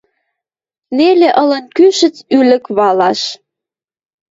[0.97, 3.21] Нелӹ ылын кӱшӹц ӱлӹк валаш